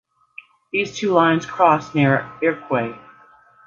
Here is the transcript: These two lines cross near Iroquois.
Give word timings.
These 0.73 0.97
two 0.97 1.11
lines 1.11 1.45
cross 1.45 1.93
near 1.93 2.27
Iroquois. 2.41 2.97